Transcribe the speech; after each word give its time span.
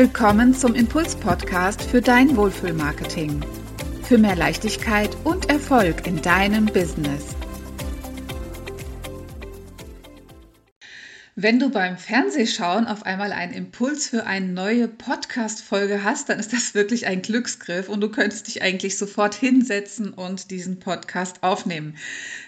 willkommen 0.00 0.54
zum 0.54 0.74
Impuls-Podcast 0.74 1.82
für 1.82 2.00
dein 2.00 2.34
Wohlfühlmarketing. 2.34 3.42
Für 4.02 4.16
mehr 4.16 4.34
Leichtigkeit 4.34 5.14
und 5.24 5.50
Erfolg 5.50 6.06
in 6.06 6.22
deinem 6.22 6.64
Business. 6.64 7.36
Wenn 11.42 11.58
du 11.58 11.70
beim 11.70 11.96
Fernsehschauen 11.96 12.86
auf 12.86 13.06
einmal 13.06 13.32
einen 13.32 13.54
Impuls 13.54 14.06
für 14.06 14.26
eine 14.26 14.48
neue 14.48 14.88
Podcast-Folge 14.88 16.04
hast, 16.04 16.28
dann 16.28 16.38
ist 16.38 16.52
das 16.52 16.74
wirklich 16.74 17.06
ein 17.06 17.22
Glücksgriff 17.22 17.88
und 17.88 18.02
du 18.02 18.10
könntest 18.10 18.46
dich 18.46 18.60
eigentlich 18.60 18.98
sofort 18.98 19.34
hinsetzen 19.34 20.12
und 20.12 20.50
diesen 20.50 20.80
Podcast 20.80 21.42
aufnehmen. 21.42 21.96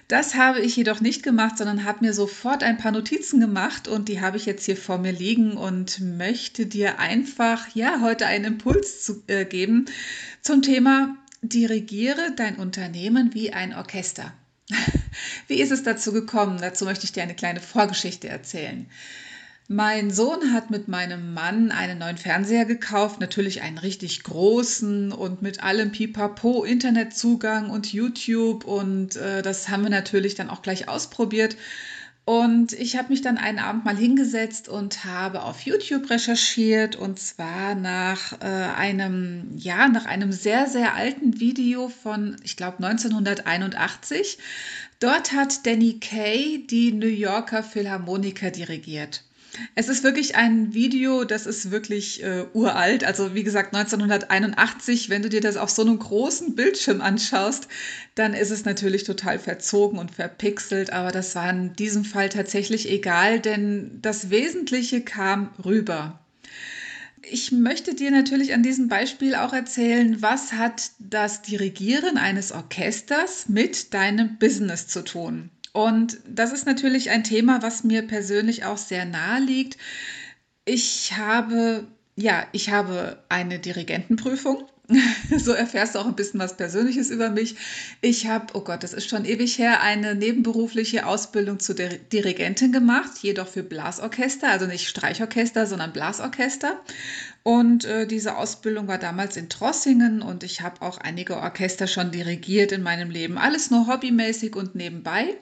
Das 0.09 0.35
habe 0.35 0.61
ich 0.61 0.77
jedoch 0.77 1.01
nicht 1.01 1.23
gemacht, 1.23 1.57
sondern 1.57 1.85
habe 1.85 2.05
mir 2.05 2.13
sofort 2.13 2.63
ein 2.63 2.77
paar 2.77 2.93
Notizen 2.93 3.41
gemacht 3.41 3.89
und 3.89 4.11
die 4.11 4.21
habe 4.21 4.37
ich 4.37 4.45
jetzt 4.45 4.67
hier 4.67 4.77
vor 4.77 4.99
mir 4.99 5.13
liegen 5.13 5.57
und 5.57 5.99
möchte 6.01 6.67
dir 6.67 6.99
einfach 6.99 7.75
ja 7.75 8.03
heute 8.03 8.27
einen 8.27 8.45
Impuls 8.45 9.03
zu, 9.03 9.23
äh, 9.27 9.47
geben 9.47 9.87
zum 10.43 10.61
Thema 10.61 11.17
Dirigiere 11.41 12.35
dein 12.37 12.57
Unternehmen 12.57 13.33
wie 13.33 13.55
ein 13.55 13.75
Orchester. 13.75 14.35
Wie 15.49 15.61
ist 15.61 15.73
es 15.73 15.83
dazu 15.83 16.13
gekommen? 16.13 16.59
Dazu 16.61 16.85
möchte 16.85 17.05
ich 17.05 17.13
dir 17.13 17.23
eine 17.23 17.35
kleine 17.35 17.61
Vorgeschichte 17.61 18.29
erzählen. 18.29 18.87
Mein 19.69 20.11
Sohn 20.11 20.53
hat 20.53 20.71
mit 20.71 20.89
meinem 20.89 21.35
Mann 21.35 21.71
einen 21.71 21.99
neuen 21.99 22.19
Fernseher 22.19 22.65
gekauft, 22.65 23.21
natürlich 23.21 23.63
einen 23.63 23.79
richtig 23.79 24.23
großen 24.23 25.13
und 25.13 25.41
mit 25.41 25.63
allem 25.63 25.93
Pipapo, 25.93 26.65
Internetzugang 26.65 27.71
und 27.71 27.93
YouTube 27.93 28.65
und 28.65 29.17
äh, 29.17 29.41
das 29.41 29.69
haben 29.69 29.85
wir 29.85 29.91
natürlich 29.91 30.35
dann 30.35 30.51
auch 30.51 30.63
gleich 30.63 30.89
ausprobiert. 30.89 31.57
Und 32.25 32.73
ich 32.73 32.97
habe 32.97 33.09
mich 33.09 33.21
dann 33.21 33.37
einen 33.37 33.59
Abend 33.59 33.85
mal 33.85 33.97
hingesetzt 33.97 34.69
und 34.69 35.05
habe 35.05 35.43
auf 35.43 35.63
YouTube 35.63 36.09
recherchiert 36.09 36.95
und 36.95 37.19
zwar 37.19 37.75
nach 37.75 38.41
äh, 38.41 38.45
einem, 38.45 39.57
ja, 39.57 39.89
nach 39.89 40.05
einem 40.05 40.31
sehr, 40.31 40.69
sehr 40.69 40.95
alten 40.95 41.41
Video 41.41 41.89
von, 41.89 42.37
ich 42.45 42.57
glaube, 42.57 42.77
1981. 42.85 44.39
Dort 45.01 45.33
hat 45.33 45.67
Danny 45.67 45.99
Kay 45.99 46.65
die 46.65 46.93
New 46.93 47.09
Yorker 47.09 47.65
Philharmoniker 47.65 48.53
dirigiert. 48.53 49.25
Es 49.75 49.89
ist 49.89 50.03
wirklich 50.03 50.35
ein 50.35 50.73
Video, 50.73 51.25
das 51.25 51.47
ist 51.47 51.71
wirklich 51.71 52.23
äh, 52.23 52.45
uralt. 52.55 53.05
Also 53.05 53.35
wie 53.35 53.43
gesagt, 53.43 53.75
1981, 53.75 55.11
wenn 55.11 55.23
du 55.23 55.29
dir 55.29 55.43
das 55.43 55.57
auf 55.57 55.71
so 55.71 55.83
einem 55.83 55.99
großen 55.99 56.55
Bildschirm 56.55 57.01
anschaust, 57.01 57.69
dann 58.15 58.33
ist 58.33 58.51
es 58.51 58.65
natürlich 58.65 59.05
total 59.05 59.39
verzogen 59.39 59.99
und 59.99 60.11
verpixelt. 60.11 60.93
Aber 60.93 61.13
das 61.13 61.35
war 61.35 61.51
in 61.51 61.75
diesem 61.75 62.05
Fall 62.05 62.31
tatsächlich 62.31 62.91
egal, 62.91 63.41
denn 63.41 63.99
das 64.01 64.31
Wesentliche 64.31 65.03
kam 65.03 65.51
rüber. 65.63 66.19
Ich 67.31 67.53
möchte 67.53 67.95
dir 67.95 68.11
natürlich 68.11 68.53
an 68.53 68.63
diesem 68.63 68.89
Beispiel 68.89 69.35
auch 69.35 69.53
erzählen, 69.53 70.21
was 70.21 70.55
hat 70.55 70.91
das 70.99 71.43
Dirigieren 71.43 72.17
eines 72.17 72.53
Orchesters 72.53 73.49
mit 73.49 73.95
deinem 73.95 74.39
Business 74.39 74.89
zu 74.89 75.05
tun. 75.05 75.51
Und 75.73 76.19
das 76.29 76.53
ist 76.53 76.67
natürlich 76.67 77.11
ein 77.11 77.25
Thema, 77.25 77.63
was 77.63 77.83
mir 77.83 78.03
persönlich 78.03 78.65
auch 78.65 78.77
sehr 78.77 79.07
nahe 79.07 79.41
liegt. 79.41 79.79
Ich 80.65 81.15
habe, 81.17 81.87
ja, 82.15 82.47
ich 82.53 82.71
habe 82.71 83.23
eine 83.29 83.59
Dirigentenprüfung. 83.59 84.69
so 85.39 85.53
erfährst 85.53 85.95
du 85.95 86.01
auch 86.01 86.07
ein 86.07 86.17
bisschen 86.17 86.41
was 86.41 86.57
Persönliches 86.57 87.11
über 87.11 87.31
mich. 87.31 87.57
Ich 88.01 88.27
habe, 88.27 88.47
oh 88.55 88.61
Gott, 88.61 88.83
das 88.83 88.93
ist 88.93 89.09
schon 89.09 89.25
ewig 89.25 89.57
her, 89.59 89.81
eine 89.81 90.15
nebenberufliche 90.15 91.07
Ausbildung 91.07 91.61
zur 91.61 91.77
Dirigentin 91.77 92.73
gemacht, 92.73 93.13
jedoch 93.23 93.49
für 93.49 93.63
Blasorchester, 93.63 94.49
also 94.49 94.67
nicht 94.67 94.89
Streichorchester, 94.89 95.67
sondern 95.67 95.93
Blasorchester. 95.93 96.81
Und 97.43 97.85
äh, 97.85 98.07
diese 98.07 98.37
Ausbildung 98.37 98.89
war 98.89 98.99
damals 98.99 99.37
in 99.37 99.49
Trossingen 99.49 100.21
und 100.21 100.45
ich 100.45 100.61
habe 100.61 100.83
auch 100.83 100.99
einige 100.99 101.37
Orchester 101.37 101.87
schon 101.87 102.11
dirigiert 102.11 102.73
in 102.73 102.83
meinem 102.83 103.11
Leben. 103.11 103.39
Alles 103.39 103.71
nur 103.71 103.87
hobbymäßig 103.87 104.55
und 104.55 104.75
nebenbei. 104.75 105.39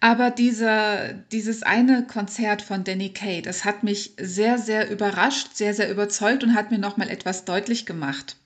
Aber 0.00 0.30
dieser, 0.30 1.12
dieses 1.12 1.62
eine 1.62 2.06
Konzert 2.06 2.62
von 2.62 2.84
Danny 2.84 3.10
Kay, 3.10 3.42
das 3.42 3.64
hat 3.64 3.82
mich 3.82 4.12
sehr, 4.18 4.58
sehr 4.58 4.90
überrascht, 4.90 5.54
sehr, 5.54 5.74
sehr 5.74 5.90
überzeugt 5.90 6.44
und 6.44 6.54
hat 6.54 6.70
mir 6.70 6.78
nochmal 6.78 7.10
etwas 7.10 7.44
deutlich 7.44 7.86
gemacht. 7.86 8.36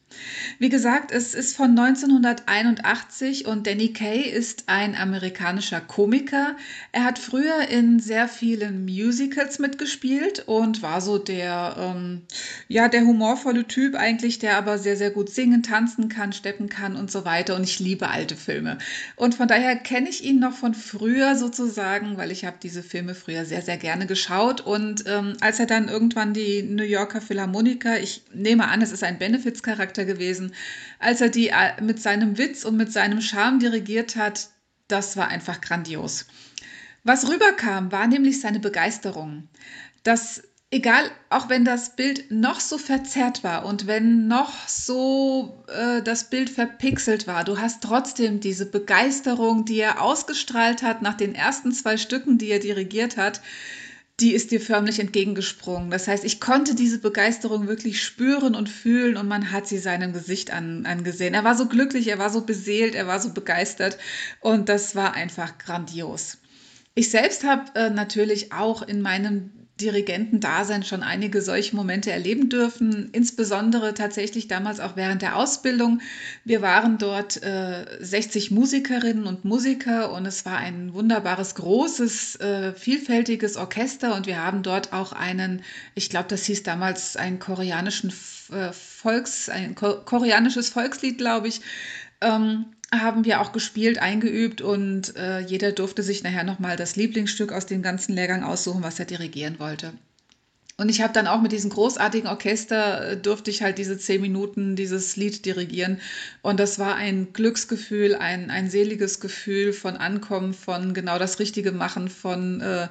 Wie 0.59 0.69
gesagt, 0.69 1.13
es 1.13 1.35
ist 1.35 1.57
von 1.57 1.71
1981 1.79 3.47
und 3.47 3.67
Danny 3.67 3.93
Kaye 3.93 4.23
ist 4.23 4.65
ein 4.67 4.95
amerikanischer 4.95 5.81
Komiker. 5.81 6.57
Er 6.93 7.05
hat 7.05 7.19
früher 7.19 7.69
in 7.69 7.99
sehr 7.99 8.29
vielen 8.29 8.85
Musicals 8.85 9.59
mitgespielt 9.59 10.45
und 10.47 10.83
war 10.83 11.01
so 11.01 11.19
der, 11.19 11.77
ähm, 11.79 12.23
ja, 12.69 12.89
der 12.89 13.03
humorvolle 13.03 13.67
Typ 13.67 13.95
eigentlich, 13.95 14.39
der 14.39 14.57
aber 14.57 14.79
sehr, 14.79 14.97
sehr 14.97 15.11
gut 15.11 15.31
singen, 15.31 15.63
tanzen 15.63 16.09
kann, 16.09 16.33
steppen 16.33 16.69
kann 16.69 16.97
und 16.97 17.11
so 17.11 17.25
weiter. 17.25 17.57
Und 17.57 17.65
ich 17.65 17.81
liebe 17.81 18.09
alte 18.09 18.37
Filme. 18.37 18.79
Und 19.17 19.35
von 19.35 19.49
daher 19.49 19.77
kenne 19.77 20.09
ich 20.09 20.25
ihn 20.25 20.39
noch 20.39 20.55
von 20.55 20.75
früher 20.75 21.37
sozusagen, 21.37 22.17
weil 22.17 22.31
ich 22.31 22.45
habe 22.45 22.57
diese 22.63 22.83
Filme 22.83 23.15
früher 23.15 23.45
sehr, 23.45 23.63
sehr 23.63 23.77
gerne 23.77 24.07
geschaut. 24.07 24.61
Und 24.61 25.05
ähm, 25.07 25.37
als 25.41 25.59
er 25.59 25.67
dann 25.67 25.89
irgendwann 25.89 26.35
die 26.35 26.63
New 26.63 26.85
Yorker 26.85 27.21
Philharmoniker, 27.21 28.01
ich 28.01 28.23
nehme 28.33 28.69
an, 28.69 28.83
es 28.83 28.93
ist 28.93 29.05
ein 29.05 29.19
Benefits-Charakter 30.03 30.05
gewesen, 30.05 30.55
als 30.99 31.21
er 31.21 31.29
die 31.29 31.49
äh, 31.49 31.81
mit 31.81 32.01
seinem 32.01 32.39
Witz 32.39 32.65
und 32.65 32.77
mit 32.77 32.93
seinem 32.93 33.21
Charme 33.21 33.59
dirigiert 33.59 34.17
hat, 34.17 34.49
das 34.89 35.17
war 35.17 35.29
einfach 35.29 35.61
grandios. 35.61 36.27
Was 37.05 37.29
rüberkam, 37.29 37.91
war 37.91 38.07
nämlich 38.07 38.41
seine 38.41 38.61
Begeisterung. 38.61 39.49
Das 40.05 40.43
egal, 40.71 41.11
auch 41.31 41.49
wenn 41.49 41.65
das 41.65 41.97
Bild 41.97 42.31
noch 42.31 42.61
so 42.61 42.79
verzerrt 42.79 43.45
war 43.45 43.65
und 43.67 43.87
wenn 43.87 44.27
noch 44.29 44.69
so 44.69 45.65
äh, 45.69 46.03
das 46.03 46.31
Bild 46.31 46.49
verpixelt 46.49 47.27
war, 47.27 47.45
du 47.45 47.59
hast 47.59 47.83
trotzdem 47.83 48.41
diese 48.41 48.67
Begeisterung, 48.67 49.65
die 49.65 49.81
er 49.81 50.01
ausgestrahlt 50.01 50.83
hat 50.83 51.03
nach 51.03 51.15
den 51.15 51.35
ersten 51.35 51.73
zwei 51.73 51.97
Stücken, 51.97 52.39
die 52.39 52.49
er 52.49 52.61
dirigiert 52.61 53.17
hat, 53.17 53.41
die 54.23 54.35
ist 54.35 54.53
dir 54.53 54.61
förmlich 54.61 55.01
entgegengesprungen. 55.01 55.91
Das 55.91 56.07
heißt, 56.07 56.25
ich 56.25 56.41
konnte 56.41 56.77
diese 56.77 56.99
Begeisterung 56.99 57.67
wirklich 57.67 58.01
spüren 58.01 58.55
und 58.55 58.69
fühlen 58.69 59.17
und 59.17 59.27
man 59.27 59.51
hat 59.51 59.67
sie 59.67 59.79
seinem 59.79 60.13
Gesicht 60.13 60.53
an, 60.53 60.87
angesehen. 60.87 61.35
Er 61.35 61.43
war 61.43 61.57
so 61.57 61.67
glücklich, 61.67 62.07
er 62.07 62.21
war 62.21 62.31
so 62.31 62.43
beseelt, 62.43 62.95
er 62.95 63.09
war 63.09 63.19
so 63.19 63.33
begeistert 63.35 63.99
und 64.41 64.69
das 64.69 64.95
war 64.95 65.15
einfach 65.15 65.59
grandios. 65.59 66.39
Ich 66.95 67.11
selbst 67.11 67.43
habe 67.43 67.65
äh, 67.75 67.91
natürlich 67.91 68.53
auch 68.53 68.83
in 68.83 69.03
meinem 69.03 69.51
Dirigentendasein 69.81 70.83
schon 70.85 71.03
einige 71.03 71.41
solche 71.41 71.75
Momente 71.75 72.13
erleben 72.13 72.49
dürfen, 72.49 73.09
insbesondere 73.13 73.95
tatsächlich 73.95 74.47
damals 74.47 74.81
auch 74.81 74.97
während 74.97 75.23
der 75.23 75.37
Ausbildung. 75.37 76.01
Wir 76.45 76.63
waren 76.63 76.99
dort 76.99 77.43
äh, 77.43 77.87
60 78.01 78.51
Musikerinnen 78.51 79.27
und 79.27 79.45
Musiker 79.45 80.13
und 80.13 80.27
es 80.27 80.45
war 80.45 80.59
ein 80.59 80.93
wunderbares, 80.93 81.55
großes, 81.55 82.37
äh, 82.37 82.75
vielfältiges 82.75 83.57
Orchester 83.57 84.15
und 84.15 84.27
wir 84.27 84.43
haben 84.43 84.63
dort 84.63 84.93
auch 84.93 85.13
einen, 85.13 85.63
ich 85.95 86.11
glaube, 86.11 86.29
das 86.29 86.45
hieß 86.45 86.63
damals 86.63 87.17
einen 87.17 87.39
koreanischen 87.39 88.13
äh, 88.53 88.73
Volks, 88.73 89.49
ein 89.49 89.75
koreanisches 89.75 90.69
Volkslied, 90.69 91.19
glaube 91.19 91.49
ich, 91.49 91.61
ähm, 92.21 92.67
haben 92.93 93.25
wir 93.25 93.41
auch 93.41 93.53
gespielt, 93.53 93.99
eingeübt 93.99 94.61
und 94.61 95.17
äh, 95.17 95.41
jeder 95.41 95.73
durfte 95.73 96.03
sich 96.03 96.23
nachher 96.23 96.45
nochmal 96.45 96.77
das 96.77 96.95
Lieblingsstück 96.95 97.51
aus 97.51 97.67
dem 97.67 97.83
ganzen 97.83 98.15
Lehrgang 98.15 98.45
aussuchen, 98.45 98.83
was 98.83 98.99
er 98.99 99.07
dirigieren 99.07 99.59
wollte. 99.59 99.95
Und 100.77 100.89
ich 100.89 101.01
habe 101.01 101.13
dann 101.13 101.27
auch 101.27 101.41
mit 101.41 101.53
diesem 101.53 101.71
großartigen 101.71 102.29
Orchester 102.29 103.13
äh, 103.13 103.17
durfte 103.17 103.51
ich 103.51 103.63
halt 103.63 103.79
diese 103.79 103.99
zehn 103.99 104.21
Minuten 104.21 104.77
dieses 104.77 105.17
Lied 105.17 105.45
dirigieren. 105.47 106.01
Und 106.43 106.61
das 106.61 106.79
war 106.79 106.97
ein 106.97 107.33
Glücksgefühl, 107.33 108.15
ein, 108.15 108.51
ein 108.51 108.69
seliges 108.69 109.21
Gefühl 109.21 109.73
von 109.73 109.97
Ankommen, 109.97 110.53
von 110.53 110.93
genau 110.93 111.19
das 111.19 111.39
Richtige 111.39 111.73
machen, 111.73 112.09
von 112.09 112.61
äh, 112.61 112.89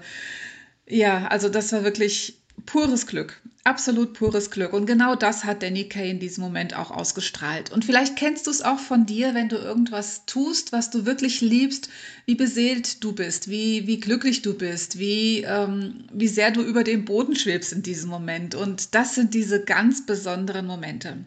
ja, 0.87 1.27
also 1.27 1.47
das 1.47 1.71
war 1.73 1.83
wirklich 1.83 2.37
pures 2.65 3.07
Glück, 3.07 3.39
absolut 3.63 4.13
pures 4.13 4.49
Glück. 4.49 4.73
Und 4.73 4.85
genau 4.85 5.15
das 5.15 5.43
hat 5.43 5.61
Danny 5.61 5.87
Kay 5.87 6.09
in 6.09 6.19
diesem 6.19 6.43
Moment 6.43 6.75
auch 6.75 6.91
ausgestrahlt. 6.91 7.71
Und 7.71 7.85
vielleicht 7.85 8.15
kennst 8.15 8.47
du 8.47 8.51
es 8.51 8.61
auch 8.61 8.79
von 8.79 9.05
dir, 9.05 9.33
wenn 9.33 9.49
du 9.49 9.57
irgendwas 9.57 10.25
tust, 10.25 10.71
was 10.71 10.89
du 10.89 11.05
wirklich 11.05 11.41
liebst, 11.41 11.89
wie 12.25 12.35
beseelt 12.35 13.03
du 13.03 13.13
bist, 13.13 13.49
wie, 13.49 13.85
wie 13.87 13.99
glücklich 13.99 14.41
du 14.41 14.55
bist, 14.55 14.97
wie, 14.97 15.41
ähm, 15.41 16.05
wie 16.11 16.27
sehr 16.27 16.51
du 16.51 16.61
über 16.61 16.83
dem 16.83 17.05
Boden 17.05 17.35
schwebst 17.35 17.73
in 17.73 17.83
diesem 17.83 18.09
Moment. 18.09 18.55
Und 18.55 18.95
das 18.95 19.15
sind 19.15 19.33
diese 19.33 19.63
ganz 19.63 20.05
besonderen 20.05 20.65
Momente. 20.65 21.17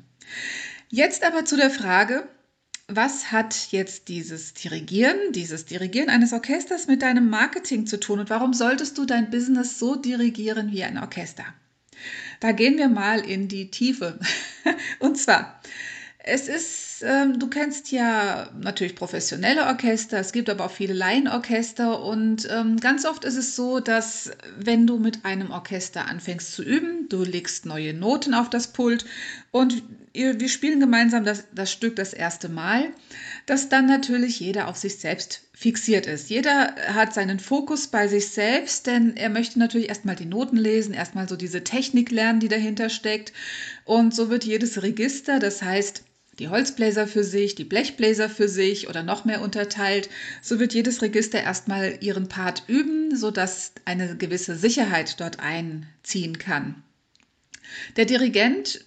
Jetzt 0.91 1.25
aber 1.25 1.45
zu 1.45 1.57
der 1.57 1.71
Frage, 1.71 2.29
was 2.89 3.33
hat 3.33 3.69
jetzt 3.71 4.09
dieses 4.09 4.53
Dirigieren, 4.53 5.17
dieses 5.33 5.65
Dirigieren 5.65 6.11
eines 6.11 6.33
Orchesters 6.33 6.87
mit 6.87 7.01
deinem 7.01 7.31
Marketing 7.31 7.87
zu 7.87 7.99
tun 7.99 8.21
und 8.21 8.31
warum 8.31 8.53
solltest 8.53 8.99
du 8.99 9.07
dein 9.07 9.31
Business 9.31 9.79
so 9.79 9.97
dirigieren 9.97 10.71
wie 10.71 10.85
ein 10.85 10.99
Orchester? 10.99 11.45
Da 12.41 12.53
gehen 12.53 12.79
wir 12.79 12.89
mal 12.89 13.21
in 13.21 13.49
die 13.49 13.71
Tiefe. 13.71 14.19
Und 14.99 15.17
zwar, 15.17 15.61
es 16.19 16.49
ist 16.49 16.94
ähm, 17.05 17.39
du 17.39 17.49
kennst 17.49 17.93
ja 17.93 18.51
natürlich 18.59 18.95
professionelle 18.97 19.67
Orchester, 19.67 20.19
es 20.19 20.33
gibt 20.33 20.51
aber 20.51 20.67
auch 20.67 20.71
viele 20.71 20.95
Laienorchester 20.95 22.03
und 22.03 22.49
ähm, 22.51 22.79
ganz 22.79 23.05
oft 23.05 23.25
ist 23.25 23.37
es 23.37 23.55
so, 23.55 23.81
dass 23.81 24.31
wenn 24.59 24.87
du 24.87 24.99
mit 24.99 25.25
einem 25.25 25.51
Orchester 25.51 26.07
anfängst 26.07 26.53
zu 26.53 26.63
üben, 26.63 27.09
du 27.09 27.23
legst 27.23 27.67
neue 27.67 27.95
Noten 27.95 28.35
auf 28.35 28.51
das 28.51 28.69
Pult 28.69 29.05
und 29.51 29.83
wir 30.13 30.49
spielen 30.49 30.79
gemeinsam 30.79 31.25
das, 31.25 31.45
das 31.53 31.73
Stück 31.73 31.97
das 31.97 32.13
erste 32.13 32.49
Mal, 32.49 32.93
dass 33.47 33.69
dann 33.69 33.87
natürlich 33.87 34.39
jeder 34.39 34.69
auf 34.69 34.77
sich 34.77 34.99
selbst 34.99 35.43
fixiert 35.53 36.07
ist. 36.07 36.31
Jeder 36.31 36.75
hat 36.95 37.13
seinen 37.13 37.41
Fokus 37.41 37.89
bei 37.89 38.07
sich 38.07 38.29
selbst, 38.29 38.87
denn 38.87 39.17
er 39.17 39.29
möchte 39.29 39.59
natürlich 39.59 39.89
erstmal 39.89 40.15
die 40.15 40.25
Noten 40.25 40.57
lesen, 40.57 40.95
erstmal 40.95 41.29
so 41.29 41.35
diese 41.35 41.65
Technik 41.65 42.13
lernen, 42.13 42.39
die 42.39 42.49
dahinter 42.49 42.91
steckt. 42.91 43.33
Und 43.85 44.15
so 44.15 44.31
wird 44.31 44.45
jedes 44.45 44.83
Register, 44.83 45.41
das 45.41 45.63
heißt 45.63 46.05
die 46.39 46.49
Holzbläser 46.49 47.07
für 47.07 47.25
sich, 47.25 47.55
die 47.55 47.65
Blechbläser 47.65 48.29
für 48.29 48.49
sich 48.49 48.89
oder 48.89 49.03
noch 49.03 49.25
mehr 49.25 49.41
unterteilt. 49.41 50.09
So 50.43 50.59
wird 50.59 50.75
jedes 50.75 51.03
Register 51.03 51.43
erstmal 51.43 51.99
ihren 52.01 52.29
Part 52.29 52.65
üben, 52.67 53.17
sodass 53.17 53.73
eine 53.85 54.17
gewisse 54.17 54.57
Sicherheit 54.57 55.21
dort 55.21 55.41
einziehen 55.41 56.39
kann. 56.39 56.83
Der 57.97 58.05
Dirigent 58.05 58.85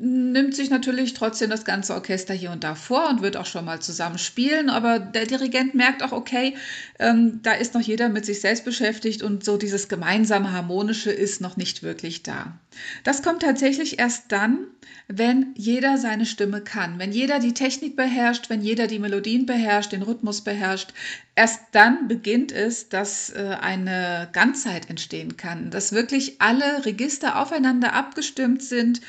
nimmt 0.00 0.54
sich 0.54 0.70
natürlich 0.70 1.14
trotzdem 1.14 1.50
das 1.50 1.64
ganze 1.64 1.94
Orchester 1.94 2.34
hier 2.34 2.50
und 2.50 2.64
da 2.64 2.74
vor 2.74 3.08
und 3.08 3.22
wird 3.22 3.36
auch 3.36 3.46
schon 3.46 3.64
mal 3.64 3.80
zusammen 3.80 4.18
spielen, 4.18 4.70
aber 4.70 4.98
der 4.98 5.26
Dirigent 5.26 5.74
merkt 5.74 6.02
auch, 6.02 6.12
okay, 6.12 6.54
ähm, 6.98 7.40
da 7.42 7.52
ist 7.52 7.74
noch 7.74 7.80
jeder 7.80 8.08
mit 8.08 8.24
sich 8.24 8.40
selbst 8.40 8.64
beschäftigt 8.64 9.22
und 9.22 9.44
so 9.44 9.56
dieses 9.56 9.88
gemeinsame 9.88 10.52
Harmonische 10.52 11.10
ist 11.10 11.40
noch 11.40 11.56
nicht 11.56 11.82
wirklich 11.82 12.22
da. 12.22 12.58
Das 13.04 13.22
kommt 13.22 13.42
tatsächlich 13.42 13.98
erst 13.98 14.30
dann, 14.30 14.66
wenn 15.08 15.54
jeder 15.56 15.96
seine 15.96 16.26
Stimme 16.26 16.60
kann, 16.60 16.98
wenn 16.98 17.12
jeder 17.12 17.38
die 17.38 17.54
Technik 17.54 17.96
beherrscht, 17.96 18.50
wenn 18.50 18.60
jeder 18.60 18.86
die 18.86 18.98
Melodien 18.98 19.46
beherrscht, 19.46 19.92
den 19.92 20.02
Rhythmus 20.02 20.42
beherrscht. 20.42 20.92
Erst 21.34 21.60
dann 21.72 22.08
beginnt 22.08 22.52
es, 22.52 22.88
dass 22.88 23.30
äh, 23.30 23.56
eine 23.60 24.28
Ganzheit 24.32 24.90
entstehen 24.90 25.36
kann, 25.36 25.70
dass 25.70 25.92
wirklich 25.92 26.40
alle 26.40 26.84
Register 26.84 27.40
aufeinander 27.40 27.94
abgestimmt 27.94 28.62
sind 28.62 29.00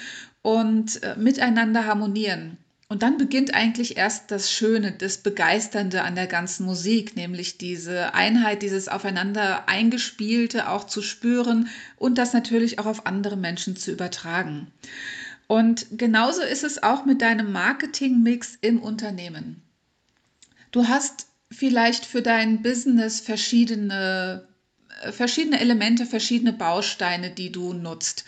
und 0.50 1.04
äh, 1.04 1.16
miteinander 1.16 1.86
harmonieren. 1.86 2.58
Und 2.88 3.04
dann 3.04 3.20
beginnt 3.20 3.54
eigentlich 3.54 3.98
erst 3.98 4.32
das 4.32 4.52
Schöne, 4.52 4.92
das 4.92 5.20
Begeisternde 5.20 6.02
an 6.02 6.16
der 6.16 6.26
ganzen 6.26 6.66
Musik, 6.66 7.16
nämlich 7.16 7.60
diese 7.60 8.16
Einheit, 8.16 8.64
dieses 8.64 8.88
aufeinander 8.88 9.70
eingespielte 9.70 10.68
auch 10.68 10.86
zu 10.86 11.04
spüren 11.04 11.70
und 11.98 12.18
das 12.18 12.34
natürlich 12.34 12.80
auch 12.80 12.88
auf 12.88 13.06
andere 13.06 13.38
Menschen 13.38 13.76
zu 13.76 13.92
übertragen. 13.92 14.72
Und 15.46 15.86
genauso 15.92 16.42
ist 16.42 16.64
es 16.64 16.82
auch 16.82 17.06
mit 17.06 17.22
deinem 17.22 17.52
Marketingmix 17.52 18.58
im 18.60 18.82
Unternehmen. 18.82 19.62
Du 20.72 20.88
hast 20.88 21.28
vielleicht 21.52 22.08
für 22.08 22.24
dein 22.24 22.64
Business 22.64 23.20
verschiedene, 23.20 24.48
äh, 25.04 25.12
verschiedene 25.12 25.60
Elemente, 25.60 26.08
verschiedene 26.08 26.54
Bausteine, 26.54 27.30
die 27.30 27.52
du 27.52 27.74
nutzt. 27.74 28.26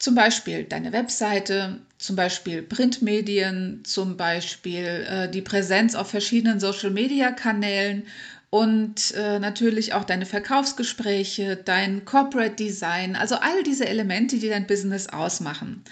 Zum 0.00 0.14
Beispiel 0.14 0.64
deine 0.64 0.94
Webseite, 0.94 1.78
zum 1.98 2.16
Beispiel 2.16 2.62
Printmedien, 2.62 3.82
zum 3.84 4.16
Beispiel 4.16 5.06
äh, 5.06 5.30
die 5.30 5.42
Präsenz 5.42 5.94
auf 5.94 6.08
verschiedenen 6.08 6.58
Social-Media-Kanälen 6.58 8.04
und 8.48 9.12
äh, 9.14 9.38
natürlich 9.38 9.92
auch 9.92 10.04
deine 10.04 10.24
Verkaufsgespräche, 10.24 11.54
dein 11.54 12.06
Corporate 12.06 12.54
Design, 12.56 13.14
also 13.14 13.34
all 13.34 13.62
diese 13.62 13.86
Elemente, 13.86 14.38
die 14.38 14.48
dein 14.48 14.66
Business 14.66 15.06
ausmachen. 15.06 15.84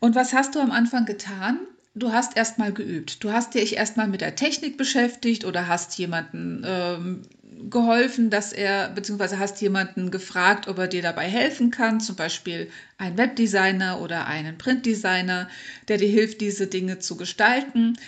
Und 0.00 0.16
was 0.16 0.32
hast 0.32 0.56
du 0.56 0.58
am 0.58 0.72
Anfang 0.72 1.06
getan? 1.06 1.60
Du 1.94 2.10
hast 2.12 2.36
erstmal 2.36 2.72
geübt. 2.72 3.22
Du 3.22 3.32
hast 3.32 3.54
dich 3.54 3.76
erstmal 3.76 4.08
mit 4.08 4.22
der 4.22 4.34
Technik 4.34 4.78
beschäftigt 4.78 5.44
oder 5.44 5.68
hast 5.68 5.98
jemanden 5.98 6.62
ähm, 6.66 7.22
geholfen, 7.68 8.30
dass 8.30 8.52
er, 8.52 8.88
beziehungsweise 8.88 9.38
hast 9.38 9.60
jemanden 9.60 10.10
gefragt, 10.10 10.68
ob 10.68 10.78
er 10.78 10.88
dir 10.88 11.02
dabei 11.02 11.28
helfen 11.28 11.70
kann, 11.70 12.00
zum 12.00 12.16
Beispiel 12.16 12.70
einen 12.96 13.18
Webdesigner 13.18 14.00
oder 14.00 14.26
einen 14.26 14.56
Printdesigner, 14.56 15.48
der 15.88 15.98
dir 15.98 16.08
hilft, 16.08 16.40
diese 16.40 16.66
Dinge 16.66 16.98
zu 16.98 17.16
gestalten. 17.16 17.98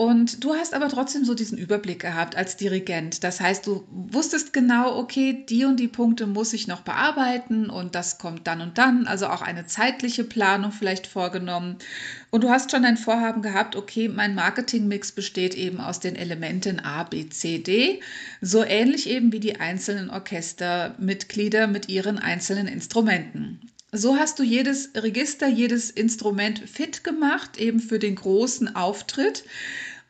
Und 0.00 0.42
du 0.44 0.54
hast 0.54 0.72
aber 0.72 0.88
trotzdem 0.88 1.26
so 1.26 1.34
diesen 1.34 1.58
Überblick 1.58 2.00
gehabt 2.00 2.34
als 2.34 2.56
Dirigent. 2.56 3.22
Das 3.22 3.38
heißt, 3.38 3.66
du 3.66 3.86
wusstest 3.90 4.54
genau, 4.54 4.98
okay, 4.98 5.44
die 5.46 5.66
und 5.66 5.78
die 5.78 5.88
Punkte 5.88 6.26
muss 6.26 6.54
ich 6.54 6.66
noch 6.66 6.80
bearbeiten 6.80 7.68
und 7.68 7.94
das 7.94 8.16
kommt 8.16 8.46
dann 8.46 8.62
und 8.62 8.78
dann. 8.78 9.06
Also 9.06 9.26
auch 9.26 9.42
eine 9.42 9.66
zeitliche 9.66 10.24
Planung 10.24 10.72
vielleicht 10.72 11.06
vorgenommen. 11.06 11.76
Und 12.30 12.44
du 12.44 12.48
hast 12.48 12.70
schon 12.70 12.86
ein 12.86 12.96
Vorhaben 12.96 13.42
gehabt, 13.42 13.76
okay, 13.76 14.08
mein 14.08 14.34
Marketingmix 14.34 15.12
besteht 15.12 15.54
eben 15.54 15.82
aus 15.82 16.00
den 16.00 16.16
Elementen 16.16 16.80
A, 16.80 17.02
B, 17.02 17.28
C, 17.28 17.58
D. 17.58 18.00
So 18.40 18.64
ähnlich 18.64 19.06
eben 19.06 19.32
wie 19.32 19.40
die 19.40 19.60
einzelnen 19.60 20.08
Orchestermitglieder 20.08 21.66
mit 21.66 21.90
ihren 21.90 22.18
einzelnen 22.18 22.68
Instrumenten. 22.68 23.60
So 23.92 24.16
hast 24.16 24.38
du 24.38 24.44
jedes 24.44 24.90
Register, 24.94 25.48
jedes 25.48 25.90
Instrument 25.90 26.60
fit 26.60 27.02
gemacht, 27.02 27.58
eben 27.58 27.80
für 27.80 27.98
den 27.98 28.14
großen 28.14 28.76
Auftritt 28.76 29.42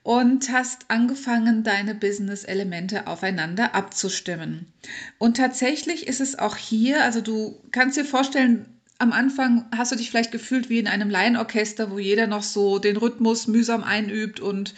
und 0.03 0.51
hast 0.51 0.87
angefangen, 0.89 1.63
deine 1.63 1.95
Business-Elemente 1.95 3.07
aufeinander 3.07 3.75
abzustimmen. 3.75 4.73
Und 5.19 5.37
tatsächlich 5.37 6.07
ist 6.07 6.21
es 6.21 6.39
auch 6.39 6.57
hier, 6.57 7.05
also 7.05 7.21
du 7.21 7.63
kannst 7.71 7.97
dir 7.97 8.05
vorstellen, 8.05 8.67
am 8.99 9.13
Anfang 9.13 9.65
hast 9.75 9.93
du 9.93 9.97
dich 9.97 10.11
vielleicht 10.11 10.31
gefühlt 10.31 10.69
wie 10.69 10.79
in 10.79 10.87
einem 10.87 11.09
Laienorchester, 11.09 11.91
wo 11.91 11.99
jeder 11.99 12.27
noch 12.27 12.43
so 12.43 12.79
den 12.79 12.99
Rhythmus 12.99 13.47
mühsam 13.47 13.83
einübt 13.83 14.41
und 14.41 14.75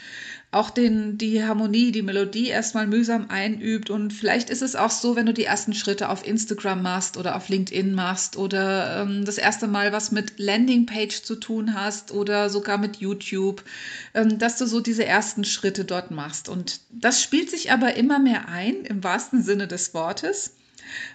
auch 0.53 0.69
den, 0.69 1.17
die 1.17 1.43
Harmonie, 1.43 1.93
die 1.93 2.03
Melodie 2.03 2.49
erstmal 2.49 2.87
mühsam 2.87 3.27
einübt. 3.31 3.89
Und 3.89 4.13
vielleicht 4.13 4.51
ist 4.51 4.61
es 4.61 4.77
auch 4.77 4.91
so, 4.91 5.17
wenn 5.17 5.25
du 5.25 5.33
die 5.33 5.45
ersten 5.45 5.73
Schritte 5.73 6.11
auf 6.11 6.27
Instagram 6.27 6.83
machst 6.83 7.17
oder 7.17 7.37
auf 7.37 7.49
LinkedIn 7.49 7.95
machst 7.95 8.37
oder 8.37 9.03
ähm, 9.03 9.25
das 9.25 9.39
erste 9.39 9.67
Mal 9.67 9.93
was 9.93 10.13
mit 10.13 10.39
Landingpage 10.39 11.23
zu 11.23 11.37
tun 11.37 11.75
hast 11.75 12.13
oder 12.13 12.51
sogar 12.51 12.77
mit 12.77 12.97
YouTube, 12.97 13.65
ähm, 14.13 14.39
dass 14.39 14.59
du 14.59 14.67
so 14.67 14.81
diese 14.81 15.07
ersten 15.07 15.45
Schritte 15.45 15.87
dort 15.87 16.11
machst. 16.11 16.51
Und 16.51 16.81
das 16.91 17.23
spielt 17.23 17.51
sich 17.51 17.73
aber 17.73 17.95
immer 17.97 18.19
mehr 18.19 18.49
ein, 18.49 18.85
im 18.85 19.03
wahrsten 19.03 19.43
Sinne 19.43 19.67
des 19.67 19.95
Wortes 19.95 20.53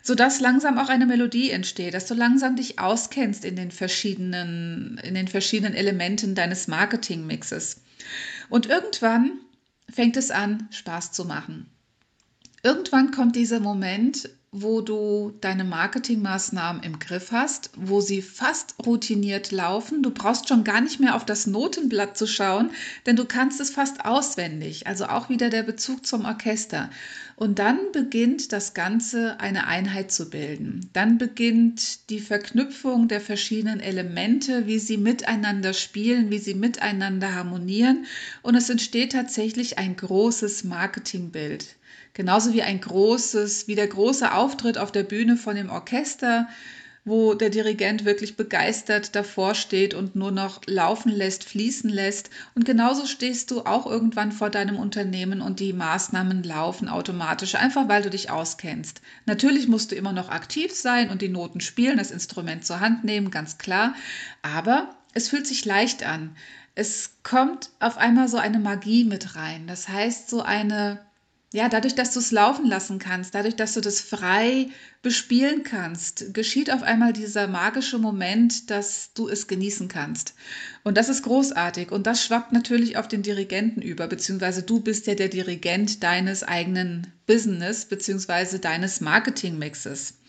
sodass 0.02 0.40
langsam 0.40 0.80
auch 0.80 0.90
eine 0.90 1.06
Melodie 1.06 1.52
entsteht, 1.52 1.94
dass 1.94 2.08
du 2.08 2.16
langsam 2.16 2.56
dich 2.56 2.80
auskennst 2.80 3.46
in 3.46 3.56
den 3.56 3.70
verschiedenen, 3.70 5.00
in 5.04 5.14
den 5.14 5.28
verschiedenen 5.28 5.76
Elementen 5.76 6.34
deines 6.34 6.68
Marketingmixes. 6.68 7.82
Und 8.50 8.68
irgendwann 8.68 9.40
fängt 9.90 10.18
es 10.18 10.32
an, 10.32 10.68
Spaß 10.72 11.12
zu 11.12 11.26
machen. 11.26 11.70
Irgendwann 12.64 13.12
kommt 13.12 13.36
dieser 13.36 13.60
Moment, 13.60 14.30
wo 14.62 14.82
du 14.82 15.34
deine 15.42 15.64
Marketingmaßnahmen 15.64 16.84
im 16.84 17.00
Griff 17.00 17.32
hast, 17.32 17.70
wo 17.76 18.02
sie 18.02 18.22
fast 18.22 18.76
routiniert 18.86 19.52
laufen. 19.52 20.04
Du 20.04 20.12
brauchst 20.12 20.50
schon 20.50 20.64
gar 20.64 20.82
nicht 20.82 21.00
mehr 21.00 21.16
auf 21.16 21.26
das 21.26 21.48
Notenblatt 21.48 22.18
zu 22.18 22.28
schauen, 22.28 22.72
denn 23.06 23.16
du 23.16 23.26
kannst 23.26 23.60
es 23.62 23.70
fast 23.70 24.06
auswendig. 24.06 24.88
Also 24.88 25.06
auch 25.06 25.30
wieder 25.30 25.50
der 25.50 25.64
Bezug 25.64 26.06
zum 26.06 26.26
Orchester. 26.26 26.90
Und 27.36 27.60
dann 27.60 27.78
beginnt 27.94 28.52
das 28.52 28.74
Ganze 28.74 29.40
eine 29.40 29.68
Einheit 29.68 30.12
zu 30.12 30.30
bilden. 30.30 30.90
Dann 30.94 31.20
beginnt 31.20 32.10
die 32.10 32.20
Verknüpfung 32.20 33.08
der 33.08 33.22
verschiedenen 33.22 33.80
Elemente, 33.80 34.66
wie 34.66 34.80
sie 34.80 34.98
miteinander 34.98 35.74
spielen, 35.74 36.32
wie 36.32 36.40
sie 36.40 36.56
miteinander 36.56 37.36
harmonieren. 37.36 38.06
Und 38.42 38.56
es 38.56 38.72
entsteht 38.72 39.12
tatsächlich 39.12 39.78
ein 39.78 39.96
großes 39.96 40.64
Marketingbild. 40.64 41.77
Genauso 42.18 42.52
wie 42.52 42.64
ein 42.64 42.82
großes, 42.82 43.68
wie 43.68 43.76
der 43.76 43.86
große 43.86 44.34
Auftritt 44.34 44.80
auf 44.80 44.92
der 44.92 45.04
Bühne 45.04 45.38
von 45.38 45.56
dem 45.56 45.70
Orchester, 45.70 46.48
wo 47.06 47.36
der 47.36 47.52
Dirigent 47.52 48.06
wirklich 48.06 48.36
begeistert 48.36 49.16
davor 49.16 49.54
steht 49.54 49.94
und 49.94 50.16
nur 50.16 50.32
noch 50.32 50.62
laufen 50.66 51.12
lässt, 51.12 51.44
fließen 51.44 51.92
lässt. 51.92 52.32
Und 52.56 52.66
genauso 52.66 53.06
stehst 53.06 53.52
du 53.52 53.66
auch 53.66 53.86
irgendwann 53.86 54.32
vor 54.32 54.50
deinem 54.50 54.78
Unternehmen 54.78 55.42
und 55.42 55.60
die 55.60 55.74
Maßnahmen 55.74 56.42
laufen 56.42 56.90
automatisch, 56.90 57.54
einfach 57.54 57.88
weil 57.88 58.02
du 58.02 58.10
dich 58.10 58.32
auskennst. 58.32 59.00
Natürlich 59.28 59.68
musst 59.68 59.92
du 59.92 59.96
immer 59.96 60.12
noch 60.12 60.30
aktiv 60.30 60.74
sein 60.74 61.12
und 61.12 61.22
die 61.22 61.30
Noten 61.30 61.62
spielen, 61.62 62.00
das 62.00 62.10
Instrument 62.10 62.66
zur 62.66 62.80
Hand 62.80 63.04
nehmen, 63.04 63.30
ganz 63.30 63.60
klar. 63.60 63.94
Aber 64.42 64.96
es 65.14 65.30
fühlt 65.30 65.46
sich 65.46 65.66
leicht 65.66 66.04
an. 66.04 66.36
Es 66.74 67.12
kommt 67.22 67.70
auf 67.80 68.00
einmal 68.00 68.28
so 68.28 68.38
eine 68.38 68.58
Magie 68.58 69.04
mit 69.04 69.36
rein. 69.36 69.68
Das 69.68 69.88
heißt, 69.88 70.32
so 70.32 70.42
eine 70.42 71.06
ja, 71.54 71.70
dadurch, 71.70 71.96
dass 71.96 72.12
du 72.14 72.20
es 72.20 72.32
laufen 72.32 72.66
lassen 72.68 73.00
kannst, 73.00 73.34
dadurch, 73.34 73.56
dass 73.56 73.74
du 73.74 73.82
das 73.82 74.02
frei 74.02 74.70
bespielen 75.02 75.64
kannst, 75.64 76.34
geschieht 76.34 76.72
auf 76.72 76.84
einmal 76.84 77.14
dieser 77.14 77.48
magische 77.48 77.98
Moment, 78.00 78.70
dass 78.70 79.14
du 79.14 79.30
es 79.30 79.48
genießen 79.48 79.88
kannst. 79.88 80.34
Und 80.84 80.98
das 80.98 81.08
ist 81.10 81.24
großartig. 81.24 81.92
Und 81.92 82.06
das 82.06 82.24
schwappt 82.26 82.52
natürlich 82.52 82.98
auf 82.98 83.08
den 83.08 83.22
Dirigenten 83.24 83.82
über, 83.82 84.08
beziehungsweise 84.08 84.64
du 84.64 84.82
bist 84.82 85.08
ja 85.08 85.16
der 85.16 85.30
Dirigent 85.30 86.04
deines 86.04 86.44
eigenen 86.44 87.14
Business, 87.26 87.86
beziehungsweise 87.86 88.60
deines 88.60 89.00
Marketingmixes. 89.00 90.20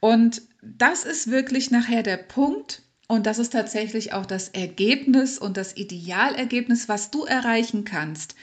Und 0.00 0.42
das 0.62 1.04
ist 1.04 1.30
wirklich 1.30 1.70
nachher 1.70 2.02
der 2.02 2.16
Punkt, 2.16 2.82
Und 3.10 3.24
das 3.26 3.38
ist 3.38 3.54
tatsächlich 3.54 4.12
auch 4.12 4.26
das 4.26 4.50
Ergebnis 4.50 5.38
und 5.38 5.56
das 5.56 5.76
Idealergebnis, 5.76 6.88
was 6.88 7.10
du 7.10 7.24
erreichen 7.24 7.84
kannst. 7.84 8.34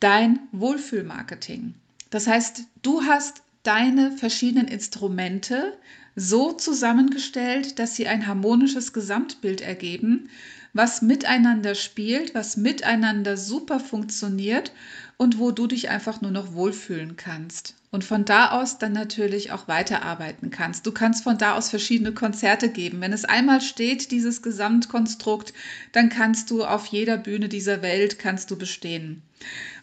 Dein 0.00 0.40
Wohlfühlmarketing. 0.52 1.74
Das 2.08 2.26
heißt, 2.26 2.64
du 2.82 3.04
hast 3.04 3.42
deine 3.62 4.12
verschiedenen 4.12 4.66
Instrumente 4.66 5.78
so 6.16 6.52
zusammengestellt, 6.52 7.78
dass 7.78 7.94
sie 7.94 8.08
ein 8.08 8.26
harmonisches 8.26 8.92
Gesamtbild 8.92 9.60
ergeben, 9.60 10.30
was 10.72 11.02
miteinander 11.02 11.74
spielt, 11.74 12.34
was 12.34 12.56
miteinander 12.56 13.36
super 13.36 13.80
funktioniert 13.80 14.72
und 15.16 15.38
wo 15.38 15.50
du 15.50 15.66
dich 15.66 15.90
einfach 15.90 16.20
nur 16.20 16.30
noch 16.30 16.54
wohlfühlen 16.54 17.16
kannst. 17.16 17.74
Und 17.90 18.04
von 18.04 18.24
da 18.24 18.52
aus 18.52 18.78
dann 18.78 18.92
natürlich 18.92 19.50
auch 19.50 19.66
weiterarbeiten 19.66 20.50
kannst. 20.50 20.86
Du 20.86 20.92
kannst 20.92 21.24
von 21.24 21.36
da 21.38 21.56
aus 21.56 21.70
verschiedene 21.70 22.12
Konzerte 22.12 22.68
geben. 22.68 23.00
Wenn 23.00 23.12
es 23.12 23.24
einmal 23.24 23.60
steht, 23.60 24.12
dieses 24.12 24.42
Gesamtkonstrukt, 24.42 25.52
dann 25.92 26.08
kannst 26.08 26.50
du 26.50 26.64
auf 26.64 26.86
jeder 26.86 27.16
Bühne 27.16 27.48
dieser 27.48 27.82
Welt 27.82 28.18
kannst 28.18 28.50
du 28.50 28.56
bestehen. 28.56 29.22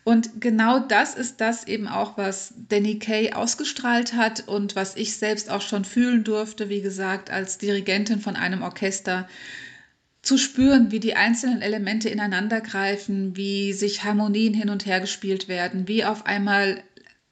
Und 0.05 0.39
genau 0.39 0.79
das 0.79 1.15
ist 1.15 1.41
das 1.41 1.67
eben 1.67 1.87
auch, 1.87 2.17
was 2.17 2.53
Danny 2.69 2.97
Kay 2.97 3.33
ausgestrahlt 3.33 4.13
hat 4.13 4.47
und 4.47 4.77
was 4.77 4.95
ich 4.95 5.17
selbst 5.17 5.51
auch 5.51 5.61
schon 5.61 5.83
fühlen 5.83 6.23
durfte, 6.23 6.69
wie 6.69 6.81
gesagt, 6.81 7.29
als 7.29 7.57
Dirigentin 7.57 8.21
von 8.21 8.37
einem 8.37 8.61
Orchester 8.61 9.27
zu 10.27 10.37
spüren, 10.37 10.91
wie 10.91 10.99
die 10.99 11.15
einzelnen 11.15 11.61
Elemente 11.61 12.09
ineinandergreifen, 12.09 13.37
wie 13.37 13.71
sich 13.71 14.03
Harmonien 14.03 14.53
hin 14.53 14.69
und 14.69 14.85
her 14.85 14.99
gespielt 14.99 15.47
werden, 15.47 15.87
wie 15.87 16.03
auf 16.03 16.25
einmal 16.25 16.83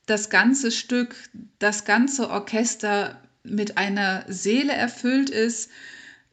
das 0.05 0.29
ganze 0.29 0.71
Stück, 0.71 1.13
das 1.59 1.83
ganze 1.83 2.29
Orchester 2.29 3.21
mit 3.43 3.77
einer 3.77 4.23
Seele 4.29 4.71
erfüllt 4.71 5.29
ist, 5.29 5.69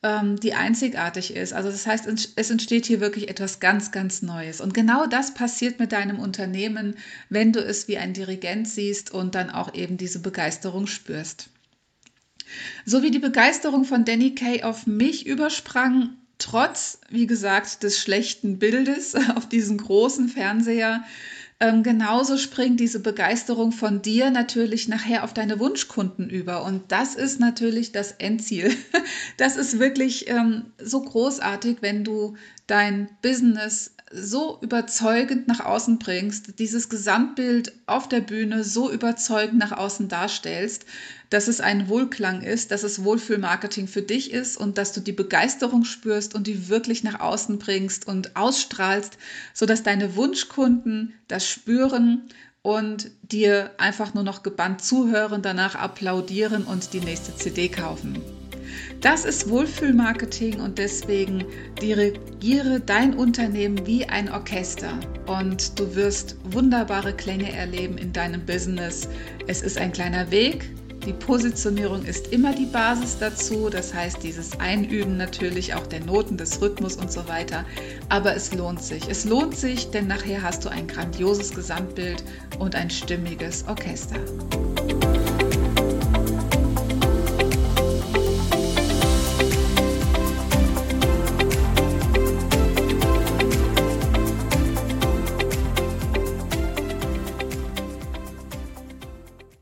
ähm, 0.04 0.38
die 0.38 0.54
einzigartig 0.54 1.34
ist. 1.34 1.52
Also 1.52 1.68
das 1.68 1.84
heißt, 1.84 2.06
es 2.36 2.50
entsteht 2.50 2.86
hier 2.86 3.00
wirklich 3.00 3.28
etwas 3.28 3.58
ganz, 3.58 3.90
ganz 3.90 4.22
Neues. 4.22 4.60
Und 4.60 4.72
genau 4.72 5.06
das 5.06 5.34
passiert 5.34 5.80
mit 5.80 5.90
deinem 5.90 6.20
Unternehmen, 6.20 6.94
wenn 7.28 7.52
du 7.52 7.58
es 7.58 7.88
wie 7.88 7.98
ein 7.98 8.12
Dirigent 8.12 8.68
siehst 8.68 9.10
und 9.10 9.34
dann 9.34 9.50
auch 9.50 9.74
eben 9.74 9.96
diese 9.96 10.20
Begeisterung 10.20 10.86
spürst. 10.86 11.48
So 12.84 13.02
wie 13.02 13.10
die 13.10 13.18
Begeisterung 13.18 13.84
von 13.84 14.04
Danny 14.04 14.36
Kay 14.36 14.62
auf 14.62 14.86
mich 14.86 15.26
übersprang, 15.26 16.18
trotz, 16.42 16.98
wie 17.08 17.26
gesagt, 17.26 17.82
des 17.82 18.00
schlechten 18.00 18.58
Bildes 18.58 19.14
auf 19.36 19.48
diesem 19.48 19.78
großen 19.78 20.28
Fernseher, 20.28 21.04
ähm, 21.60 21.84
genauso 21.84 22.38
springt 22.38 22.80
diese 22.80 22.98
Begeisterung 22.98 23.70
von 23.70 24.02
dir 24.02 24.32
natürlich 24.32 24.88
nachher 24.88 25.22
auf 25.22 25.32
deine 25.32 25.60
Wunschkunden 25.60 26.28
über. 26.28 26.64
Und 26.64 26.90
das 26.90 27.14
ist 27.14 27.38
natürlich 27.38 27.92
das 27.92 28.12
Endziel. 28.12 28.74
Das 29.38 29.56
ist 29.56 29.78
wirklich 29.78 30.28
ähm, 30.28 30.66
so 30.78 31.00
großartig, 31.00 31.78
wenn 31.80 32.04
du 32.04 32.36
dein 32.66 33.08
Business 33.22 33.94
so 34.12 34.58
überzeugend 34.60 35.48
nach 35.48 35.60
außen 35.60 35.98
bringst, 35.98 36.58
dieses 36.58 36.88
Gesamtbild 36.88 37.72
auf 37.86 38.08
der 38.08 38.20
Bühne 38.20 38.62
so 38.62 38.90
überzeugend 38.90 39.58
nach 39.58 39.72
außen 39.72 40.08
darstellst, 40.08 40.84
dass 41.32 41.48
es 41.48 41.62
ein 41.62 41.88
Wohlklang 41.88 42.42
ist, 42.42 42.70
dass 42.72 42.82
es 42.82 43.04
Wohlfühlmarketing 43.04 43.88
für 43.88 44.02
dich 44.02 44.32
ist 44.32 44.58
und 44.58 44.76
dass 44.76 44.92
du 44.92 45.00
die 45.00 45.12
Begeisterung 45.12 45.84
spürst 45.84 46.34
und 46.34 46.46
die 46.46 46.68
wirklich 46.68 47.04
nach 47.04 47.20
außen 47.20 47.58
bringst 47.58 48.06
und 48.06 48.36
ausstrahlst, 48.36 49.16
sodass 49.54 49.82
deine 49.82 50.14
Wunschkunden 50.14 51.14
das 51.28 51.48
spüren 51.48 52.28
und 52.60 53.10
dir 53.22 53.70
einfach 53.78 54.12
nur 54.12 54.24
noch 54.24 54.42
gebannt 54.42 54.84
zuhören, 54.84 55.40
danach 55.40 55.74
applaudieren 55.74 56.64
und 56.64 56.92
die 56.92 57.00
nächste 57.00 57.34
CD 57.34 57.68
kaufen. 57.68 58.20
Das 59.00 59.24
ist 59.24 59.48
Wohlfühlmarketing 59.48 60.60
und 60.60 60.78
deswegen 60.78 61.44
dirigiere 61.80 62.80
dein 62.80 63.14
Unternehmen 63.14 63.86
wie 63.86 64.04
ein 64.04 64.30
Orchester 64.30 64.98
und 65.26 65.78
du 65.78 65.94
wirst 65.94 66.36
wunderbare 66.44 67.14
Klänge 67.14 67.52
erleben 67.52 67.98
in 67.98 68.12
deinem 68.12 68.44
Business. 68.44 69.08
Es 69.46 69.62
ist 69.62 69.78
ein 69.78 69.92
kleiner 69.92 70.30
Weg, 70.30 70.70
die 71.04 71.12
Positionierung 71.12 72.04
ist 72.04 72.28
immer 72.28 72.54
die 72.54 72.66
Basis 72.66 73.18
dazu, 73.18 73.68
das 73.68 73.92
heißt 73.92 74.22
dieses 74.22 74.58
Einüben 74.60 75.16
natürlich 75.16 75.74
auch 75.74 75.86
der 75.86 76.00
Noten, 76.00 76.36
des 76.36 76.60
Rhythmus 76.60 76.96
und 76.96 77.10
so 77.10 77.26
weiter. 77.28 77.64
Aber 78.08 78.36
es 78.36 78.54
lohnt 78.54 78.82
sich. 78.82 79.08
Es 79.08 79.24
lohnt 79.24 79.56
sich, 79.56 79.90
denn 79.90 80.06
nachher 80.06 80.42
hast 80.42 80.64
du 80.64 80.68
ein 80.68 80.86
grandioses 80.86 81.54
Gesamtbild 81.54 82.22
und 82.58 82.76
ein 82.76 82.90
stimmiges 82.90 83.64
Orchester. 83.66 84.20